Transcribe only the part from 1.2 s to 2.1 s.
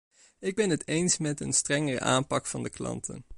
een strengere